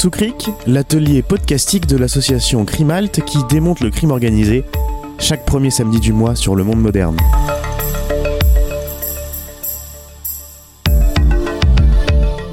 [0.00, 4.64] sous Creek, l'atelier podcastique de l'association Crimalt qui démonte le crime organisé,
[5.18, 7.18] chaque premier samedi du mois sur le monde moderne.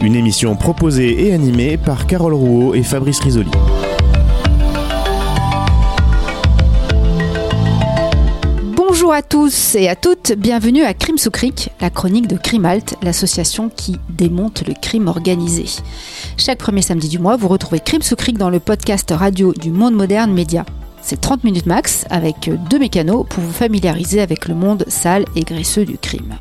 [0.02, 3.52] Une émission proposée et animée par Carole Rouault et Fabrice Risoli.
[9.08, 12.98] Bonjour à tous et à toutes, bienvenue à Crime sous Cric, la chronique de Crimalt,
[13.02, 15.64] l'association qui démonte le crime organisé.
[16.36, 19.72] Chaque premier samedi du mois, vous retrouvez Crime sous Cric dans le podcast radio du
[19.72, 20.66] Monde Moderne Média.
[21.02, 25.42] C'est 30 minutes max avec deux mécanos pour vous familiariser avec le monde sale et
[25.44, 26.36] graisseux du crime.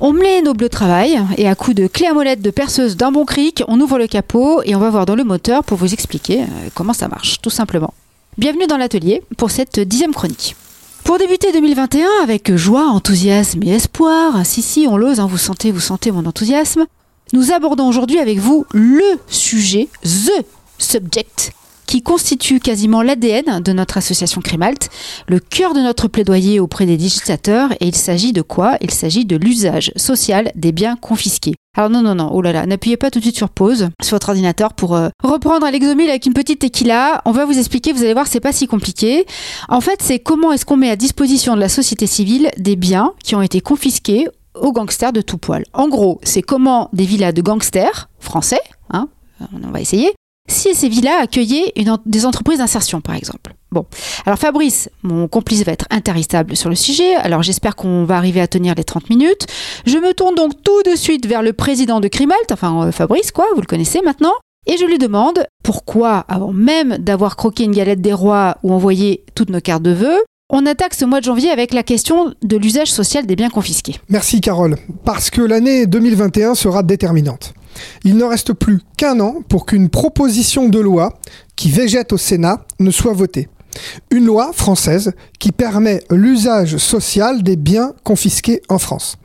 [0.00, 3.12] On met nos bleus travail et à coup de clé à molette de perceuse d'un
[3.12, 5.92] bon cric, on ouvre le capot et on va voir dans le moteur pour vous
[5.92, 7.94] expliquer euh, comment ça marche, tout simplement.
[8.36, 10.56] Bienvenue dans l'atelier pour cette dixième chronique.
[11.04, 15.70] Pour débuter 2021 avec joie, enthousiasme et espoir, si si on l'ose, hein, vous sentez,
[15.70, 16.86] vous sentez mon enthousiasme,
[17.32, 20.44] nous abordons aujourd'hui avec vous le sujet, the
[20.78, 21.52] subject,
[21.86, 24.88] qui constitue quasiment l'ADN de notre association Crimalt,
[25.28, 28.76] le cœur de notre plaidoyer auprès des législateurs, et il s'agit de quoi?
[28.80, 31.54] Il s'agit de l'usage social des biens confisqués.
[31.76, 34.14] Alors non, non, non, oh là là, n'appuyez pas tout de suite sur pause sur
[34.14, 37.20] votre ordinateur pour euh, reprendre l'exomile avec une petite tequila.
[37.24, 39.26] On va vous expliquer, vous allez voir, c'est pas si compliqué.
[39.68, 43.12] En fait, c'est comment est-ce qu'on met à disposition de la société civile des biens
[43.24, 45.64] qui ont été confisqués aux gangsters de tout poil.
[45.72, 49.08] En gros, c'est comment des villas de gangsters français, hein,
[49.52, 50.14] on va essayer,
[50.48, 51.72] si ces villas accueillaient
[52.06, 53.54] des entreprises d'insertion, par exemple.
[53.72, 53.86] Bon,
[54.24, 58.40] alors Fabrice, mon complice va être intarissable sur le sujet, alors j'espère qu'on va arriver
[58.40, 59.46] à tenir les 30 minutes.
[59.84, 63.32] Je me tourne donc tout de suite vers le président de Crimalt, enfin euh, Fabrice
[63.32, 64.32] quoi, vous le connaissez maintenant,
[64.66, 69.24] et je lui demande pourquoi, avant même d'avoir croqué une galette des rois ou envoyé
[69.34, 72.56] toutes nos cartes de vœux, on attaque ce mois de janvier avec la question de
[72.56, 73.96] l'usage social des biens confisqués.
[74.08, 77.54] Merci Carole, parce que l'année 2021 sera déterminante.
[78.04, 81.18] Il ne reste plus qu'un an pour qu'une proposition de loi
[81.56, 83.48] qui végète au Sénat ne soit votée.
[84.10, 89.16] Une loi française qui permet l'usage social des biens confisqués en France.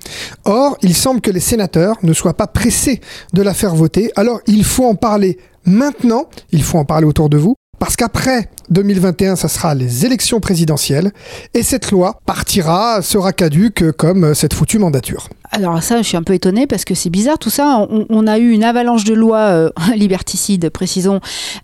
[0.45, 2.99] Or, il semble que les sénateurs ne soient pas pressés
[3.33, 7.29] de la faire voter, alors il faut en parler maintenant, il faut en parler autour
[7.29, 11.11] de vous, parce qu'après 2021, ça sera les élections présidentielles,
[11.53, 15.29] et cette loi partira, sera caduque comme cette foutue mandature.
[15.51, 17.87] Alors ça, je suis un peu étonnée parce que c'est bizarre tout ça.
[18.09, 21.19] On, a eu une avalanche de lois euh, liberticides, précisons,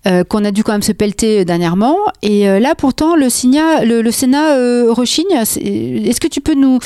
[0.08, 1.98] euh, qu'on a dû quand même se pelleter dernièrement.
[2.24, 3.78] Et euh, là, pourtant, le, Sénat
[4.90, 5.32] rechigne.
[5.32, 6.80] Est-ce que tu peux nous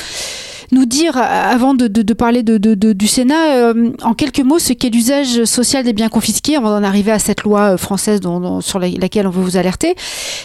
[0.71, 5.43] nous dire, avant de, parler de, du Sénat, euh, en quelques mots, ce qu'est l'usage
[5.45, 8.19] social des biens confisqués, avant d'en arriver à cette loi euh, française
[8.61, 9.95] sur laquelle on veut vous alerter?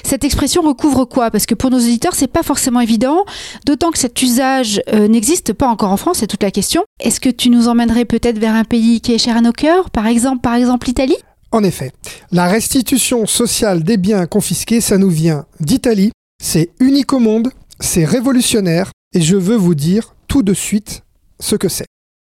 [0.03, 1.31] Cette expression recouvre quoi?
[1.31, 3.25] Parce que pour nos auditeurs, c'est pas forcément évident,
[3.67, 6.85] d'autant que cet usage euh, n'existe pas encore en France, c'est toute la question.
[7.01, 9.91] Est-ce que tu nous emmènerais peut-être vers un pays qui est cher à nos cœurs,
[9.91, 11.17] par exemple, par exemple l'Italie?
[11.53, 11.93] En effet,
[12.33, 16.11] la restitution sociale des biens confisqués, ça nous vient d'Italie,
[16.43, 17.51] c'est unique au monde,
[17.81, 21.03] c'est révolutionnaire, et je veux vous dire tout de suite
[21.39, 21.87] ce que c'est.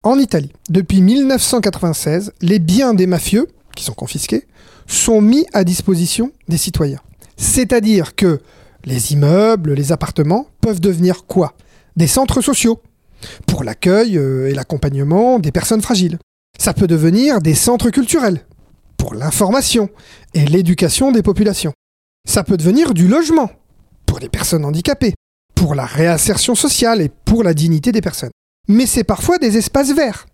[0.04, 4.46] En Italie, depuis 1996, les biens des mafieux, qui sont confisqués,
[4.86, 7.00] sont mis à disposition des citoyens.
[7.36, 8.40] C'est-à-dire que
[8.84, 11.54] les immeubles, les appartements peuvent devenir quoi?
[11.96, 12.80] Des centres sociaux,
[13.46, 16.18] pour l'accueil euh, et l'accompagnement des personnes fragiles.
[16.58, 18.46] Ça peut devenir des centres culturels,
[18.96, 19.88] pour l'information
[20.34, 21.72] et l'éducation des populations.
[22.28, 23.50] Ça peut devenir du logement,
[24.06, 25.14] pour les personnes handicapées
[25.56, 28.30] pour la réinsertion sociale et pour la dignité des personnes.
[28.68, 30.26] Mais c'est parfois des espaces verts,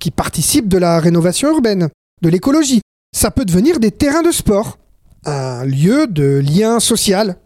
[0.00, 1.90] qui participent de la rénovation urbaine,
[2.22, 2.80] de l'écologie.
[3.14, 4.78] Ça peut devenir des terrains de sport,
[5.24, 7.36] un lieu de lien social.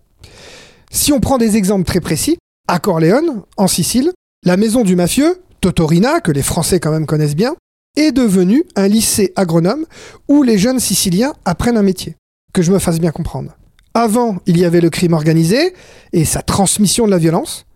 [0.91, 4.13] Si on prend des exemples très précis, à Corleone, en Sicile,
[4.45, 7.55] la maison du mafieux, Totorina, que les Français quand même connaissent bien,
[7.97, 9.87] est devenue un lycée agronome
[10.29, 12.17] où les jeunes Siciliens apprennent un métier.
[12.53, 13.57] Que je me fasse bien comprendre.
[13.95, 15.75] Avant, il y avait le crime organisé
[16.13, 17.67] et sa transmission de la violence.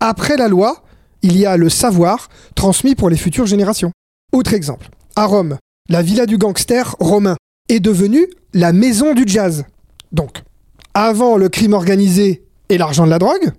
[0.00, 0.82] Après la loi,
[1.22, 3.92] il y a le savoir transmis pour les futures générations.
[4.32, 5.58] Autre exemple, à Rome,
[5.88, 7.36] la villa du gangster romain
[7.68, 9.64] est devenue la maison du jazz.
[10.12, 10.42] Donc,
[10.94, 13.52] avant le crime organisé et l'argent de la drogue,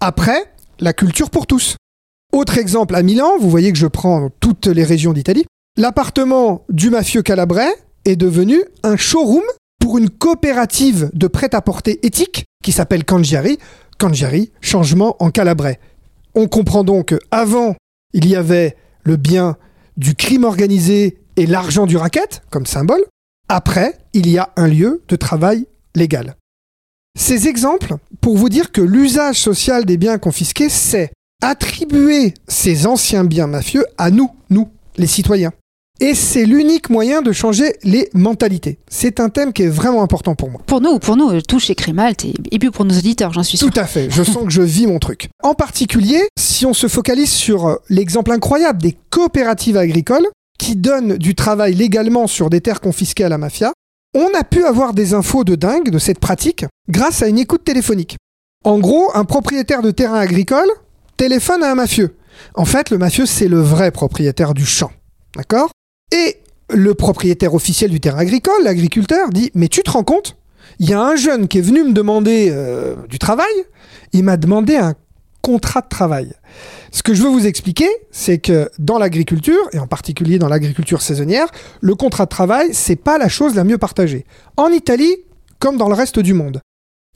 [0.00, 0.44] après
[0.78, 1.76] la culture pour tous.
[2.32, 5.44] Autre exemple à Milan, vous voyez que je prends toutes les régions d'Italie,
[5.76, 7.72] l'appartement du mafieux calabrais
[8.04, 9.42] est devenu un showroom
[9.80, 13.58] pour une coopérative de prêt-à-porter éthique qui s'appelle Kangiari.
[13.98, 15.80] Kangiari, changement en calabrais.
[16.34, 17.74] On comprend donc qu'avant,
[18.12, 19.56] il y avait le bien
[19.96, 23.04] du crime organisé et l'argent du racket comme symbole.
[23.52, 25.66] Après, il y a un lieu de travail
[25.96, 26.36] légal.
[27.18, 31.10] Ces exemples pour vous dire que l'usage social des biens confisqués, c'est
[31.42, 34.68] attribuer ces anciens biens mafieux à nous, nous,
[34.98, 35.50] les citoyens.
[35.98, 38.78] Et c'est l'unique moyen de changer les mentalités.
[38.88, 40.62] C'est un thème qui est vraiment important pour moi.
[40.66, 43.58] Pour nous, pour nous, tout chez Crimalt et, et puis pour nos auditeurs, j'en suis
[43.58, 43.68] sûr.
[43.68, 45.28] Tout à fait, je sens que je vis mon truc.
[45.42, 50.28] En particulier, si on se focalise sur euh, l'exemple incroyable des coopératives agricoles
[50.60, 53.72] qui donnent du travail légalement sur des terres confisquées à la mafia,
[54.14, 57.64] on a pu avoir des infos de dingue de cette pratique grâce à une écoute
[57.64, 58.18] téléphonique.
[58.62, 60.68] En gros, un propriétaire de terrain agricole
[61.16, 62.14] téléphone à un mafieux.
[62.54, 64.90] En fait, le mafieux, c'est le vrai propriétaire du champ.
[65.34, 65.70] D'accord?
[66.12, 66.36] Et
[66.68, 70.36] le propriétaire officiel du terrain agricole, l'agriculteur, dit Mais tu te rends compte?
[70.78, 73.52] Il y a un jeune qui est venu me demander euh, du travail.
[74.12, 74.94] Il m'a demandé un
[75.40, 76.34] contrat de travail.
[76.92, 81.02] Ce que je veux vous expliquer, c'est que dans l'agriculture, et en particulier dans l'agriculture
[81.02, 81.46] saisonnière,
[81.80, 84.24] le contrat de travail, c'est pas la chose la mieux partagée.
[84.56, 85.16] En Italie,
[85.60, 86.60] comme dans le reste du monde.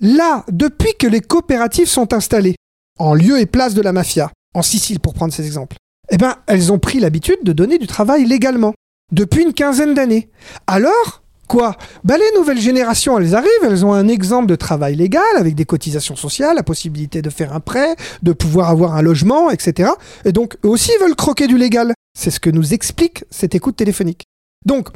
[0.00, 2.54] Là, depuis que les coopératives sont installées,
[2.98, 5.76] en lieu et place de la mafia, en Sicile pour prendre ces exemples,
[6.10, 8.74] eh ben, elles ont pris l'habitude de donner du travail légalement,
[9.12, 10.30] depuis une quinzaine d'années.
[10.66, 11.76] Alors, quoi?
[12.04, 15.64] Ben, Les nouvelles générations, elles arrivent, elles ont un exemple de travail légal, avec des
[15.64, 19.90] cotisations sociales, la possibilité de faire un prêt, de pouvoir avoir un logement, etc.
[20.24, 21.92] Et donc, eux aussi veulent croquer du légal.
[22.18, 24.24] C'est ce que nous explique cette écoute téléphonique.
[24.66, 24.88] Donc,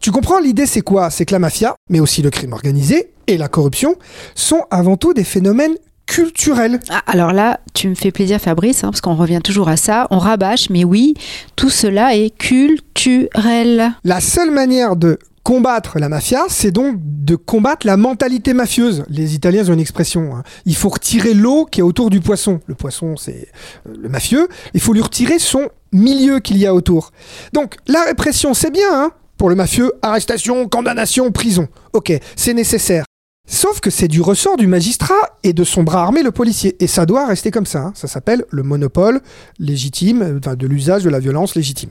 [0.00, 1.10] tu comprends, l'idée c'est quoi?
[1.10, 3.96] C'est que la mafia, mais aussi le crime organisé et la corruption,
[4.34, 5.76] sont avant tout des phénomènes
[6.06, 6.80] culturels.
[6.90, 10.08] Ah, alors là, tu me fais plaisir Fabrice, hein, parce qu'on revient toujours à ça,
[10.10, 11.14] on rabâche, mais oui,
[11.56, 13.92] tout cela est culturel.
[14.04, 19.04] La seule manière de combattre la mafia, c'est donc de combattre la mentalité mafieuse.
[19.08, 20.36] Les Italiens ont une expression.
[20.36, 20.42] hein.
[20.66, 22.60] Il faut retirer l'eau qui est autour du poisson.
[22.66, 23.48] Le poisson, c'est
[23.88, 24.48] euh, le mafieux.
[24.74, 27.10] Il faut lui retirer son milieu qu'il y a autour.
[27.52, 29.92] Donc, la répression, c'est bien, hein, pour le mafieux.
[30.02, 31.68] Arrestation, condamnation, prison.
[31.92, 33.04] Ok, c'est nécessaire.
[33.48, 36.76] Sauf que c'est du ressort du magistrat et de son bras armé, le policier.
[36.78, 37.80] Et ça doit rester comme ça.
[37.80, 37.92] hein.
[37.96, 39.20] Ça s'appelle le monopole
[39.58, 41.90] légitime, euh, de l'usage de la violence légitime.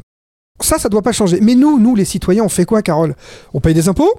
[0.63, 1.39] Ça, ça doit pas changer.
[1.41, 3.15] Mais nous, nous, les citoyens, on fait quoi, Carole?
[3.53, 4.13] On paye des impôts,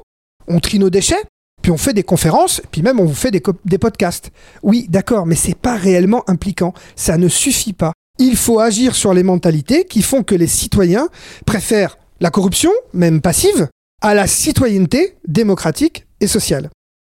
[0.48, 1.22] on trie nos déchets,
[1.62, 4.30] puis on fait des conférences, puis même on vous fait des, des podcasts.
[4.62, 6.74] Oui, d'accord, mais c'est pas réellement impliquant.
[6.96, 7.92] Ça ne suffit pas.
[8.18, 11.08] Il faut agir sur les mentalités qui font que les citoyens
[11.46, 13.68] préfèrent la corruption, même passive,
[14.00, 16.68] à la citoyenneté démocratique et sociale.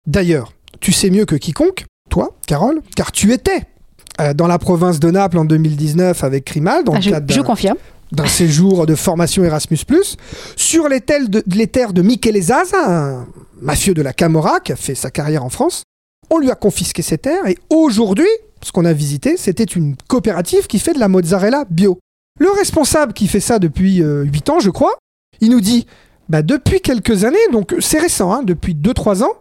[0.06, 3.62] D'ailleurs, tu sais mieux que quiconque, toi, Carole, car tu étais
[4.20, 7.34] euh, dans la province de Naples en 2019 avec Crimal, dans Ah, le je, cadre
[7.34, 7.76] je confirme.
[8.12, 9.78] D'un séjour de formation Erasmus+,
[10.56, 13.26] sur les terres de, les terres de Michele Zaza, un
[13.60, 15.82] mafieux de la Camorra qui a fait sa carrière en France.
[16.30, 18.28] On lui a confisqué ses terres et aujourd'hui,
[18.62, 21.98] ce qu'on a visité, c'était une coopérative qui fait de la mozzarella bio.
[22.38, 24.96] Le responsable qui fait ça depuis 8 ans, je crois,
[25.40, 25.86] il nous dit,
[26.28, 29.34] bah, depuis quelques années, donc c'est récent, hein, depuis 2-3 ans,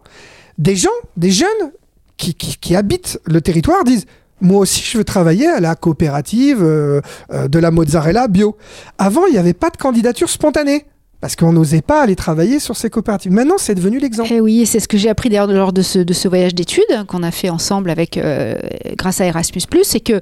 [0.58, 1.72] des gens, des jeunes
[2.16, 4.06] qui habitent le territoire disent
[4.40, 7.00] moi aussi je veux travailler à la coopérative euh,
[7.32, 8.56] euh, de la mozzarella bio.
[8.98, 10.84] Avant il n'y avait pas de candidature spontanée
[11.20, 13.32] parce qu'on n'osait pas aller travailler sur ces coopératives.
[13.32, 14.30] Maintenant c'est devenu l'exemple.
[14.32, 16.84] Eh oui, c'est ce que j'ai appris d'ailleurs lors de ce, de ce voyage d'études
[17.08, 18.56] qu'on a fait ensemble avec, euh,
[18.96, 20.20] grâce à Erasmus+, c'est que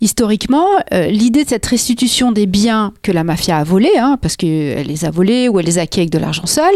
[0.00, 4.36] historiquement, euh, l'idée de cette restitution des biens que la mafia a volés, hein, parce
[4.36, 6.74] qu'elle les a volés ou elle les a acquis avec de l'argent sale,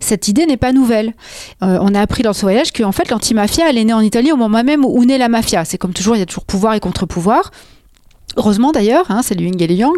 [0.00, 1.14] cette idée n'est pas nouvelle.
[1.62, 4.32] Euh, on a appris dans ce voyage qu'en fait l'antimafia, elle est née en Italie
[4.32, 5.64] au moment même où naît la mafia.
[5.64, 7.50] C'est comme toujours, il y a toujours pouvoir et contre-pouvoir.
[8.36, 9.94] Heureusement d'ailleurs, hein, c'est le yin et le yang.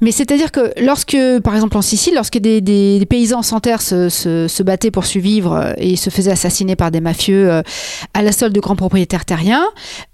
[0.00, 4.90] Mais c'est-à-dire que lorsque, par exemple en Sicile, lorsque des, paysans sans terre se, battaient
[4.90, 7.62] pour survivre euh, et se faisaient assassiner par des mafieux euh,
[8.14, 9.64] à la solde de grands propriétaires terriens,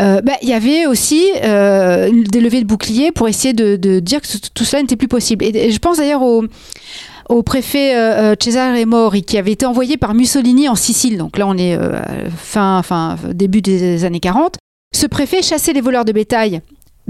[0.03, 4.27] euh, bah, il y avait aussi des levées de boucliers pour essayer de, dire que
[4.55, 5.45] tout cela n'était plus possible.
[5.45, 7.95] Et, je pense d'ailleurs au préfet
[8.41, 11.19] Cesare Mori qui avait été envoyé par Mussolini en Sicile.
[11.19, 14.57] Donc là, on est euh, fin, début des années 40.
[14.95, 16.61] Ce préfet chassait les voleurs de bétail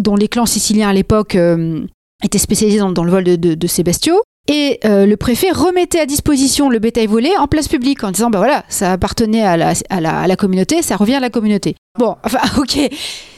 [0.01, 1.87] dont les clans siciliens à l'époque euh,
[2.25, 4.23] étaient spécialisés dans, le vol de, de-.
[4.53, 8.31] Et euh, le préfet remettait à disposition le bétail volé en place publique en disant
[8.31, 11.77] bah voilà, ça appartenait à la, à la, communauté, ça revient à la communauté.
[11.97, 12.77] Bon, enfin, ok.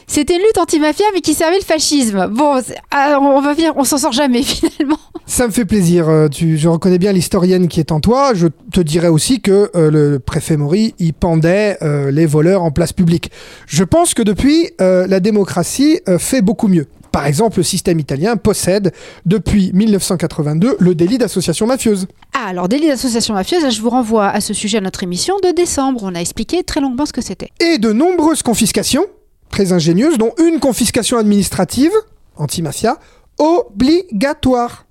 [0.07, 2.27] C'était une lutte anti-mafia, mais qui servait le fascisme.
[2.31, 4.97] Bon, ah, on va dire, on s'en sort jamais finalement.
[5.27, 6.09] Ça me fait plaisir.
[6.09, 8.33] euh, Tu, je reconnais bien l'historienne qui est en toi.
[8.33, 11.77] Je te dirais aussi que euh, le préfet Maury, il pendait
[12.11, 13.29] les voleurs en place publique.
[13.67, 16.87] Je pense que depuis, la démocratie fait beaucoup mieux.
[17.13, 18.91] Par exemple, le système italien possède
[19.27, 22.07] depuis 1982 le délit d'association mafieuse.
[22.33, 25.53] Ah, alors délit d'association mafieuse, je vous renvoie à ce sujet à notre émission de
[25.55, 26.01] décembre.
[26.03, 27.51] On a expliqué très longuement ce que c'était.
[27.59, 29.05] Et de nombreuses confiscations,
[29.49, 31.91] très ingénieuses, dont une confiscation administrative,
[32.35, 32.97] anti-mafia,
[33.37, 34.87] obligatoire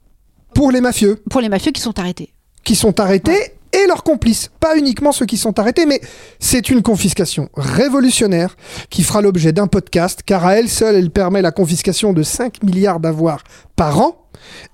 [0.55, 1.21] pour les mafieux.
[1.29, 2.33] Pour les mafieux qui sont arrêtés.
[2.63, 4.51] qui sont arrêtés et leurs complices.
[4.61, 6.01] Pas uniquement ceux qui sont arrêtés, mais
[6.39, 8.57] c'est une confiscation révolutionnaire
[8.91, 12.63] qui fera l'objet d'un podcast, car à elle seule, elle permet la confiscation de 5
[12.63, 13.43] milliards d'avoirs
[13.77, 14.17] par an.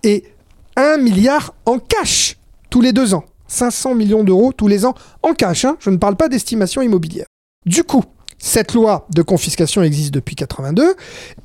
[0.03, 0.25] Et
[0.77, 2.37] 1 milliard en cash
[2.71, 3.25] tous les deux ans.
[3.49, 5.65] 500 millions d'euros tous les ans en cash.
[5.65, 5.77] hein.
[5.81, 7.27] Je ne parle pas d'estimation immobilière.
[7.67, 8.05] Du coup,
[8.39, 10.95] cette loi de confiscation existe depuis 82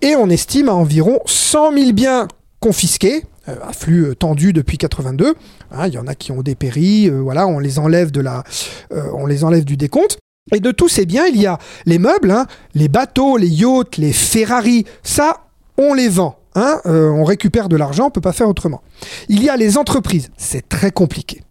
[0.01, 2.27] et on estime à environ 100 000 biens
[2.59, 5.35] confisqués, afflux euh, tendu depuis 82.
[5.71, 8.43] Hein, Il y en a qui ont dépéri, euh, voilà, on les enlève de la,
[8.91, 10.17] euh, on les enlève du décompte.
[10.53, 13.97] Et de tous ces biens, il y a les meubles, hein, les bateaux, les yachts,
[13.97, 14.85] les Ferrari.
[15.01, 15.47] Ça,
[15.77, 16.37] on les vend.
[16.55, 18.81] hein, euh, on récupère de l'argent, on peut pas faire autrement.
[19.29, 20.29] Il y a les entreprises.
[20.37, 21.41] C'est très compliqué.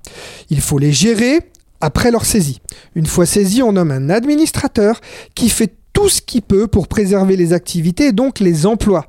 [0.50, 1.40] Il faut les gérer
[1.80, 2.60] après leur saisie.
[2.94, 5.00] Une fois saisis, on nomme un administrateur
[5.34, 9.06] qui fait tout ce qu'il peut pour préserver les activités et donc les emplois.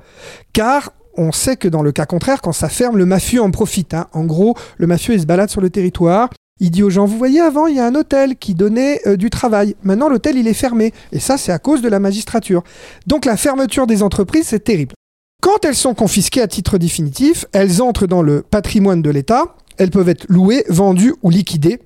[0.52, 3.94] Car on sait que dans le cas contraire, quand ça ferme, le mafieux en profite.
[3.94, 4.06] hein.
[4.12, 6.30] En gros, le mafieux, il se balade sur le territoire.
[6.60, 9.16] Il dit aux gens, vous voyez, avant, il y a un hôtel qui donnait euh,
[9.16, 9.74] du travail.
[9.82, 10.92] Maintenant, l'hôtel, il est fermé.
[11.10, 12.62] Et ça, c'est à cause de la magistrature.
[13.06, 14.94] Donc, la fermeture des entreprises, c'est terrible.
[15.42, 19.56] Quand elles sont confisquées à titre définitif, elles entrent dans le patrimoine de l'État.
[19.78, 21.80] Elles peuvent être louées, vendues ou liquidées.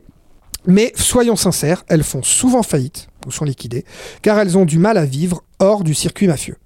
[0.66, 3.84] Mais soyons sincères, elles font souvent faillite ou sont liquidées,
[4.20, 6.56] car elles ont du mal à vivre hors du circuit mafieux.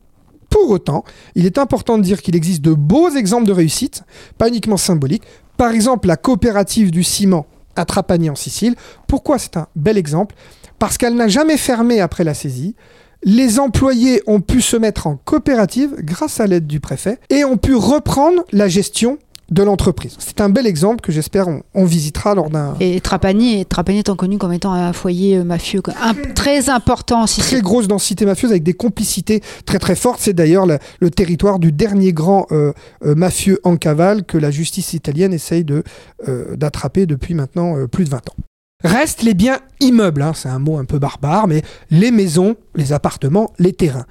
[0.52, 1.02] Pour autant,
[1.34, 4.04] il est important de dire qu'il existe de beaux exemples de réussite,
[4.36, 5.24] pas uniquement symboliques.
[5.56, 8.76] Par exemple, la coopérative du ciment à Trapani en Sicile.
[9.08, 10.34] Pourquoi c'est un bel exemple?
[10.78, 12.76] Parce qu'elle n'a jamais fermé après la saisie.
[13.24, 17.56] Les employés ont pu se mettre en coopérative grâce à l'aide du préfet et ont
[17.56, 19.18] pu reprendre la gestion
[19.52, 20.16] de l'entreprise.
[20.18, 24.16] C'est un bel exemple que j'espère on, on visitera lors d'un Et Trapani, Trapani étant
[24.16, 25.82] connu comme étant un foyer euh, mafieux.
[26.02, 30.20] Un- très important en très grosse densité mafieuse avec des complicités très très fortes.
[30.20, 32.72] C'est d'ailleurs le, le territoire du dernier grand euh,
[33.04, 35.84] euh, mafieux en cavale que la justice italienne essaye de,
[36.28, 38.36] euh, d'attraper depuis maintenant plus de 20 ans.
[38.84, 42.92] Restent les biens immeubles, hein, c'est un mot un peu barbare, mais les maisons, les
[42.92, 44.06] appartements, les terrains.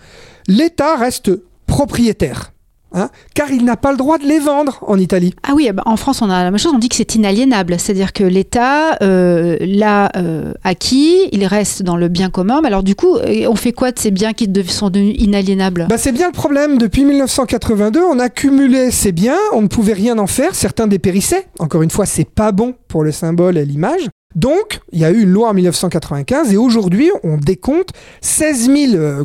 [0.48, 1.31] L'État reste
[1.67, 2.53] propriétaire,
[2.93, 5.33] hein, car il n'a pas le droit de les vendre en Italie.
[5.43, 6.74] Ah oui, eh ben, en France, on a la même chose.
[6.75, 7.75] On dit que c'est inaliénable.
[7.79, 12.60] C'est-à-dire que l'État euh, l'a euh, acquis, il reste dans le bien commun.
[12.62, 15.88] Mais alors, du coup, on fait quoi de ces biens qui sont devenus inaliénables?
[15.89, 16.77] Bah, c'est bien le problème.
[16.77, 21.48] Depuis 1982, on accumulait ces biens, on ne pouvait rien en faire, certains dépérissaient.
[21.60, 24.10] Encore une fois, c'est pas bon pour le symbole et l'image.
[24.35, 28.69] Donc, il y a eu une loi en 1995 et aujourd'hui, on décompte 16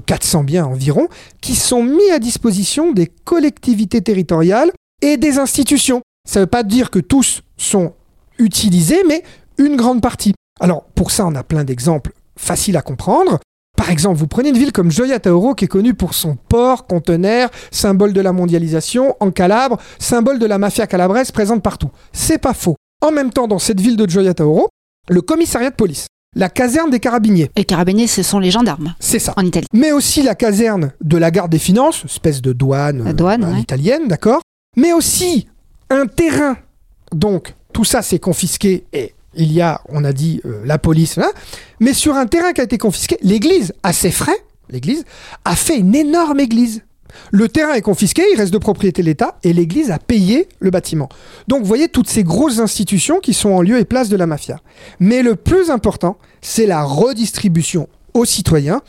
[0.05, 1.09] 400 biens environ
[1.41, 4.71] qui sont mis à disposition des collectivités territoriales
[5.03, 6.03] et des institutions.
[6.29, 7.93] Ça ne veut pas dire que tous sont
[8.39, 9.23] utilisés, mais
[9.59, 10.35] une grande partie.
[10.61, 13.39] Alors, pour ça, on a plein d'exemples faciles à comprendre.
[13.77, 16.87] Par exemple, vous prenez une ville comme Gioia Tauro qui est connue pour son port,
[16.87, 21.91] conteneur, symbole de la mondialisation, en Calabre, symbole de la mafia calabraise présente partout.
[22.13, 22.77] C'est pas faux.
[23.03, 24.69] En même temps, dans cette ville de Gioia Tauro,
[25.09, 29.19] le commissariat de police, la caserne des carabiniers, les carabiniers, ce sont les gendarmes c'est
[29.19, 29.33] ça.
[29.37, 29.67] en Italie.
[29.73, 33.51] Mais aussi la caserne de la garde des finances, espèce de douane, La douane, euh,
[33.53, 33.57] ouais.
[33.57, 34.43] l'italienne, d'accord
[34.77, 35.47] Mais aussi
[35.91, 36.57] un terrain.
[37.13, 41.19] Donc, tout ça, c'est confisqué et il y a, on a dit, euh, la police.
[41.19, 41.31] hein.
[41.81, 44.37] Mais sur un terrain qui a été confisqué, l'église, à ses frais,
[44.71, 45.05] l'église,
[45.45, 46.83] a fait une énorme église.
[47.31, 50.71] Le terrain est confisqué, il reste de propriété de l'État et l'église a payé le
[50.71, 51.09] bâtiment.
[51.49, 54.27] Donc vous voyez toutes ces grosses institutions qui sont en lieu et place de la
[54.27, 54.61] mafia.
[55.01, 58.81] Mais le plus important, c'est la redistribution aux citoyens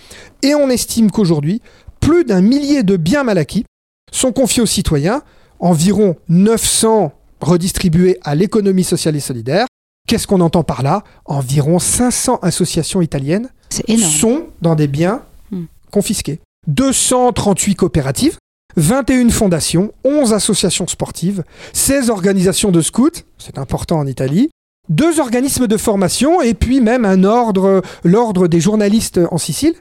[0.44, 1.62] et on estime qu'aujourd'hui,
[2.00, 3.66] plus d'un millier de biens mal acquis
[4.12, 5.22] sont confiés aux citoyens,
[5.60, 9.66] environ 900 redistribués à l'économie sociale et solidaire.
[10.08, 11.04] Qu'est-ce qu'on entend par là?
[11.26, 13.50] Environ 500 associations italiennes
[13.98, 15.22] sont dans des biens
[15.52, 15.66] Hmm.
[15.92, 16.42] confisqués.
[16.68, 18.38] 238 coopératives,
[18.76, 21.44] 21 fondations, 11 associations sportives,
[21.74, 24.50] 16 organisations de scouts, c'est important en Italie,
[24.90, 29.76] deux organismes de formation et puis même un ordre, l'ordre des journalistes en Sicile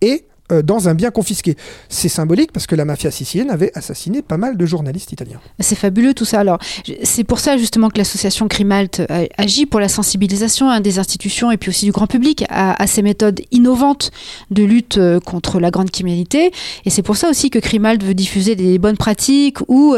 [0.00, 1.56] et euh, dans un bien confisqué.
[1.88, 5.40] C'est symbolique parce que la mafia sicilienne avait assassiné pas mal de journalistes italiens.
[5.58, 6.40] C'est fabuleux tout ça.
[6.40, 6.58] Alors,
[7.02, 11.50] c'est pour ça justement que l'association Crimalt euh, agit pour la sensibilisation hein, des institutions
[11.50, 14.10] et puis aussi du grand public à, ces méthodes innovantes
[14.50, 16.52] de lutte euh, contre la grande criminalité.
[16.84, 19.96] Et c'est pour ça aussi que Crimalt veut diffuser des bonnes pratiques ou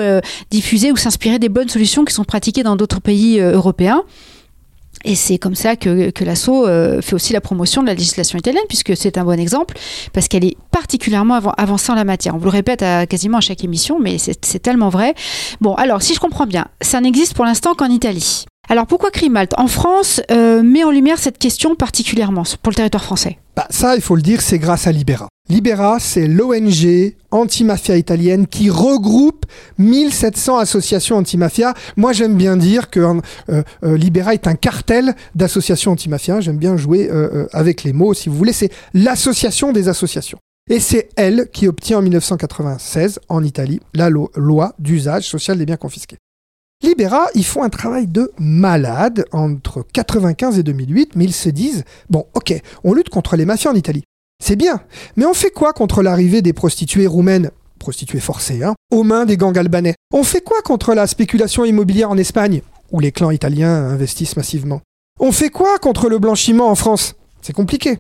[0.51, 4.03] diffuser ou s'inspirer des bonnes solutions qui sont pratiquées dans d'autres pays européens.
[5.05, 8.39] Et c'est comme ça que, que l'ASSO euh, fait aussi la promotion de la législation
[8.39, 9.75] italienne, puisque c'est un bon exemple,
[10.13, 12.35] parce qu'elle est particulièrement avan- avancée en la matière.
[12.35, 15.15] On vous le répète à, quasiment à chaque émission, mais c'est tellement vrai.
[15.61, 18.45] Bon, alors, si je comprends bien, ça n'existe pour l'instant qu'en Italie.
[18.73, 23.05] Alors, pourquoi Crimalt En France, euh, met en lumière cette question particulièrement pour le territoire
[23.05, 23.37] français.
[23.55, 25.29] Bah, ça, il faut le dire, c'est grâce à Libera.
[25.51, 29.45] Libera, c'est l'ONG anti-mafia italienne qui regroupe
[29.77, 31.75] 1700 associations anti-mafia.
[31.99, 36.41] Moi, j'aime bien dire que euh, euh, Libera est un cartel d'associations anti-mafia.
[36.41, 37.11] J'aime bien jouer
[37.53, 38.55] avec les mots, si vous voulez.
[38.55, 40.39] C'est l'association des associations.
[40.71, 45.67] Et c'est elle qui obtient en 1996, en Italie, la lo- loi d'usage social des
[45.67, 46.17] biens confisqués.
[46.83, 51.85] Libera, ils font un travail de malade entre 95 et 2008, mais ils se disent,
[52.11, 54.03] bon ok, on lutte contre les mafias en Italie.
[54.43, 54.81] C'est bien,
[55.17, 57.51] mais on fait quoi contre l'arrivée des prostituées roumaines?
[57.79, 59.95] Prostituées forcées, hein, aux mains des gangs albanais.
[60.13, 64.81] On fait quoi contre la spéculation immobilière en Espagne, où les clans italiens investissent massivement.
[65.21, 67.15] On fait quoi contre le blanchiment en France?
[67.43, 67.97] C'est compliqué.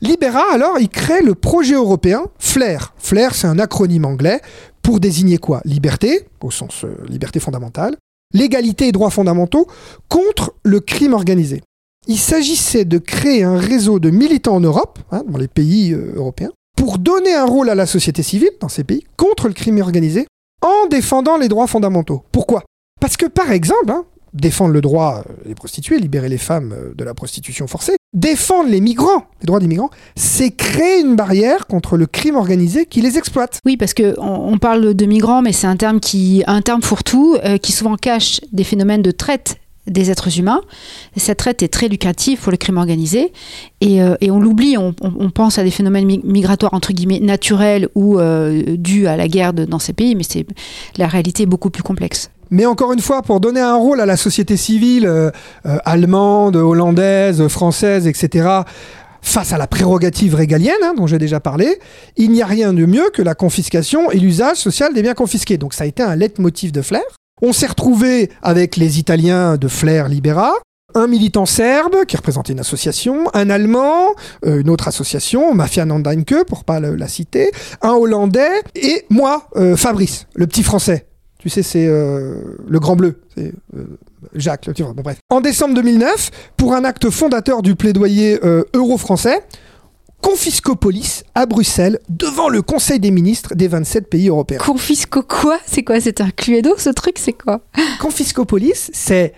[0.00, 2.94] Libera, alors, il crée le projet européen FLAIR.
[2.98, 4.40] FLAIR, c'est un acronyme anglais
[4.82, 5.60] pour désigner quoi?
[5.64, 7.96] Liberté, au sens euh, liberté fondamentale,
[8.34, 9.66] l'égalité et droits fondamentaux
[10.08, 11.62] contre le crime organisé.
[12.06, 16.12] Il s'agissait de créer un réseau de militants en Europe, hein, dans les pays euh,
[16.16, 19.78] européens, pour donner un rôle à la société civile dans ces pays contre le crime
[19.78, 20.26] organisé
[20.60, 22.24] en défendant les droits fondamentaux.
[22.30, 22.64] Pourquoi?
[23.00, 26.92] Parce que par exemple, hein, défendre le droit des euh, prostituées, libérer les femmes euh,
[26.94, 31.66] de la prostitution forcée, défendre les migrants, les droits des migrants, c'est créer une barrière
[31.66, 33.60] contre le crime organisé qui les exploite.
[33.64, 37.36] Oui, parce que on, parle de migrants, mais c'est un terme qui, un terme fourre-tout,
[37.44, 40.62] euh, qui souvent cache des phénomènes de traite des êtres humains.
[41.14, 43.34] cette traite est très lucrative pour le crime organisé
[43.82, 44.00] et,
[44.30, 44.94] on l'oublie, on,
[45.28, 48.18] pense à des phénomènes migratoires entre guillemets naturels ou
[48.78, 50.46] dus à la guerre dans ces pays, mais c'est
[50.96, 52.30] la réalité est beaucoup plus complexe.
[52.50, 55.30] Mais encore une fois, pour donner un rôle à la société civile euh,
[55.66, 58.48] euh, allemande, hollandaise, française, etc.,
[59.22, 61.78] face à la prérogative régalienne hein, dont j'ai déjà parlé,
[62.16, 65.56] il n'y a rien de mieux que la confiscation et l'usage social des biens confisqués.
[65.56, 67.02] Donc ça a été un leitmotiv de Flair.
[67.40, 70.52] On s'est retrouvé avec les Italiens de Flair Libera,
[70.94, 74.08] un militant serbe qui représentait une association, un allemand,
[74.44, 80.26] euh, une autre association, Mafia Nandanke pour pas la, citer, un hollandais et moi, Fabrice,
[80.34, 81.06] le petit français
[81.44, 83.20] tu sais, c'est euh, le Grand Bleu.
[83.36, 83.98] C'est euh,
[84.34, 84.70] Jacques.
[84.80, 85.18] bon, bref.
[85.28, 89.44] En décembre 2009, pour un acte fondateur du plaidoyer euh, euro-français,
[90.22, 94.56] Confiscopolis à Bruxelles devant le Conseil des ministres des 27 pays européens.
[94.56, 95.58] Confisco quoi?
[95.66, 96.00] C'est quoi?
[96.00, 97.18] C'est un cluedo ce truc?
[97.18, 97.60] C'est quoi?
[98.00, 99.34] Confiscopolis, c'est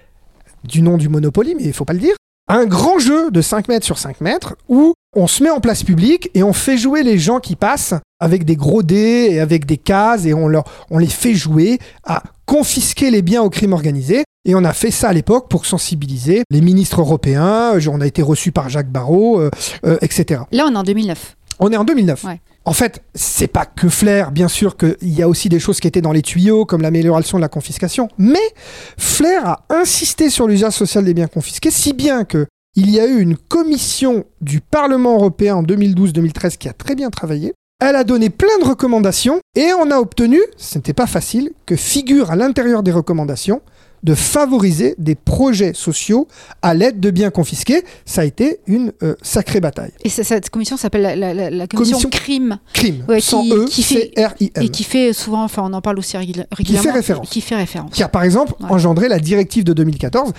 [0.63, 2.15] du nom du Monopoly, mais il faut pas le dire.
[2.49, 5.83] Un grand jeu de 5 mètres sur 5 mètres où on se met en place
[5.83, 9.67] publique et on fait jouer les gens qui passent avec des gros dés et avec
[9.67, 13.73] des cases et on, leur, on les fait jouer à confisquer les biens au crime
[13.73, 14.23] organisé.
[14.45, 17.73] Et on a fait ça à l'époque pour sensibiliser les ministres européens.
[17.91, 19.51] On a été reçu par Jacques Barrot, euh,
[19.85, 20.43] euh, etc.
[20.53, 21.37] Là, on est en 2009.
[21.59, 22.27] On est en 2009.
[22.67, 25.87] En fait, c'est pas que Flair, bien sûr qu'il y a aussi des choses qui
[25.87, 28.43] étaient dans les tuyaux, comme l'amélioration de la confiscation, mais
[28.99, 33.07] Flair a insisté sur l'usage social des biens confisqués, si bien que il y a
[33.07, 37.55] eu une commission du Parlement européen en 2012-2013 qui a très bien travaillé.
[37.81, 41.77] Elle a donné plein de recommandations et on a obtenu, ce n'était pas facile, que
[41.77, 43.63] figure à l'intérieur des recommandations
[44.07, 46.29] de favoriser des projets sociaux
[46.63, 47.83] à l'aide de biens confisqués.
[48.05, 49.91] Ça a été une euh, sacrée bataille.
[50.05, 52.59] Et cette commission s'appelle la, commission, crime.
[52.73, 54.13] Crime, sans qui, E, qui fait,
[54.61, 56.49] Et qui fait souvent, enfin on en parle aussi régulièrement.
[56.57, 57.29] Qui fait référence.
[57.29, 57.91] Qui fait référence.
[57.91, 60.33] Qui a par exemple engendré la directive de 2014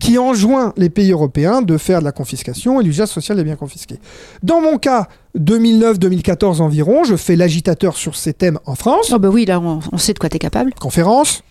[0.00, 3.54] qui enjoint les pays européens de faire de la confiscation et l'usage social des biens
[3.54, 4.00] confisqués.
[4.42, 5.06] Dans mon cas,
[5.38, 9.12] 2009-2014 environ, je fais l'agitateur sur ces thèmes en France.
[9.14, 10.74] Oh bah oui, là on, sait de quoi tu es capable.
[10.74, 11.44] Conférences,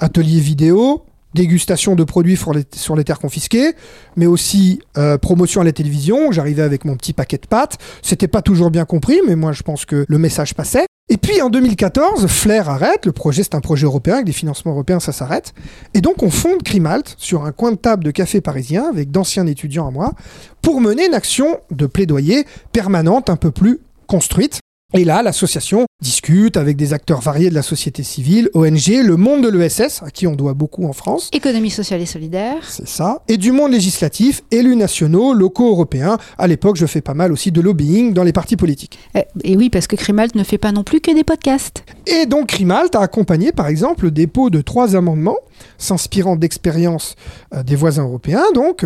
[0.00, 1.04] ateliers vidéo,
[1.36, 2.52] dégustation de produits sur
[2.96, 3.74] les, terres confisquées,
[4.16, 6.32] mais aussi euh, promotion à la télévision.
[6.32, 7.78] J'arrivais avec mon petit paquet de pâtes.
[8.02, 10.86] C'était pas toujours bien compris, mais moi je pense que le message passait.
[11.08, 14.72] Et puis en 2014, Flair arrête, le projet c'est un projet européen, avec des financements
[14.72, 15.54] européens ça s'arrête.
[15.94, 19.46] Et donc on fonde Crimalt sur un coin de table de café parisien avec d'anciens
[19.46, 20.14] étudiants à moi
[20.62, 23.78] pour mener une action de plaidoyer permanente un peu plus
[24.08, 24.58] construite.
[24.94, 29.42] Et là, l'association discute avec des acteurs variés de la société civile, ONG, le monde
[29.42, 31.28] de l'ESS, à qui on doit beaucoup en France.
[31.32, 32.58] Économie sociale et solidaire.
[32.68, 33.20] C'est ça.
[33.26, 36.18] Et du monde législatif, élus nationaux, locaux européens.
[36.38, 39.00] À l'époque, je fais pas mal aussi de lobbying dans les partis politiques.
[39.16, 41.84] Eh, et oui, parce que Crimalt ne fait pas non plus que des podcasts.
[42.06, 45.38] Et donc Crimalt a accompagné, par exemple, le dépôt de trois amendements
[45.78, 47.16] s'inspirant d'expériences
[47.54, 48.84] euh, des voisins européens, donc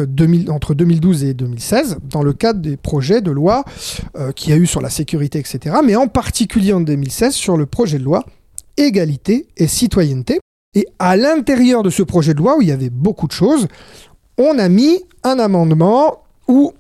[0.49, 3.65] entre 2012 et 2016, dans le cadre des projets de loi
[4.17, 7.57] euh, qu'il y a eu sur la sécurité, etc., mais en particulier en 2016 sur
[7.57, 8.25] le projet de loi
[8.77, 10.41] égalité et citoyenneté.
[10.75, 13.67] Et à l'intérieur de ce projet de loi, où il y avait beaucoup de choses,
[14.39, 16.73] on a mis un amendement où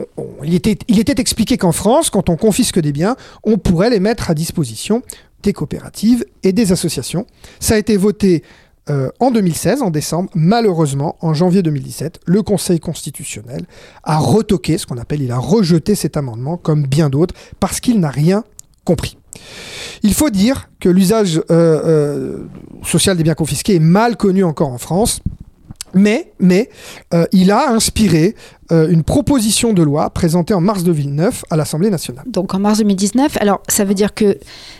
[0.42, 4.35] il était, expliqué qu'en France, quand on confisque des biens, on pourrait les mettre à
[4.35, 5.02] disposition
[5.42, 7.26] des coopératives et des associations.
[7.61, 8.42] Ça a été voté
[8.88, 13.66] euh, en 2016, en décembre, malheureusement, en janvier 2017, le Conseil constitutionnel
[14.02, 18.00] a retoqué, ce qu'on appelle, il a rejeté cet amendement, comme bien d'autres, parce qu'il
[18.00, 18.44] n'a rien
[18.84, 19.18] compris.
[20.02, 22.38] Il faut dire que l'usage euh, euh,
[22.82, 25.20] social des biens confisqués est mal connu encore en France.
[25.92, 26.70] Mais, mais
[27.32, 28.36] il a inspiré
[28.72, 32.24] euh, une proposition de loi présentée en mars 2009 à l'Assemblée nationale.
[32.26, 33.38] Donc en mars 2019.
[33.40, 34.37] Alors ça veut dire que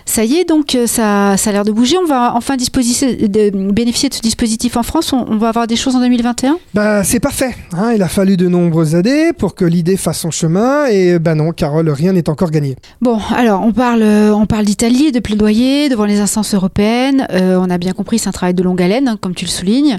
[0.07, 1.96] ça y est, donc euh, ça, ça a l'air de bouger.
[2.03, 5.12] On va enfin de bénéficier de ce dispositif en France.
[5.12, 7.55] On, on va avoir des choses en 2021 Bah, c'est pas fait.
[7.72, 7.92] hein.
[7.94, 10.87] Il a fallu de nombreuses années pour que l'idée fasse son chemin.
[10.87, 12.76] Et bah non, Carole, rien n'est encore gagné.
[13.00, 17.26] Bon, alors on parle, euh, on parle d'Italie, de plaidoyer devant les instances européennes.
[17.33, 19.50] Euh, on a bien compris, c'est un travail de longue haleine, hein, comme tu le
[19.50, 19.98] soulignes.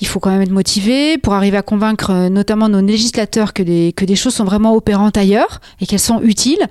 [0.00, 3.92] Il faut quand même être motivé pour arriver à convaincre notamment nos législateurs que des,
[3.96, 6.64] que des choses sont vraiment opérantes ailleurs et qu'elles sont utiles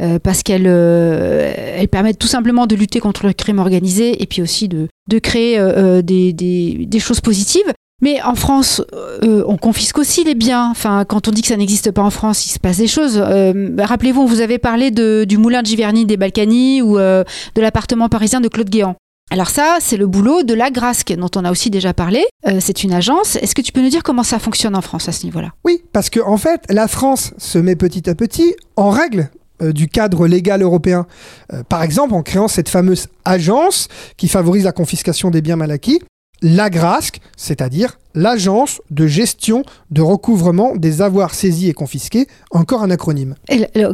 [0.00, 4.26] euh, parce qu'elles euh, elles permettent tout simplement de lutter contre le crime organisé et
[4.26, 7.70] puis aussi de, de créer euh, des, des, des choses positives.
[8.02, 8.82] Mais en France,
[9.22, 10.68] on confisque aussi les biens.
[10.70, 13.16] Enfin, quand on dit que ça n'existe pas en France, il se passe des choses.
[13.24, 17.24] Euh, Rappelez-vous, on vous avait parlé de- du moulin de Giverny des Balkany ou de
[17.56, 18.96] l'appartement parisien de Claude Guéant.
[19.30, 22.24] Alors ça, c'est le boulot de la Grasque, dont on a aussi déjà parlé.
[22.46, 23.36] Euh, c'est une agence.
[23.36, 25.50] Est-ce que tu peux nous dire comment ça fonctionne en France à ce niveau-là?
[25.64, 29.30] Oui, parce que en fait, la France se met petit à petit en règle
[29.62, 31.06] euh, du cadre légal européen.
[31.52, 35.70] Euh, par exemple, en créant cette fameuse agence qui favorise la confiscation des biens mal
[35.70, 36.00] acquis,
[36.44, 43.34] l'AGRASC, c'est-à-dire l'agence de gestion de recouvrement des avoirs saisis et confisqués, encore un acronyme.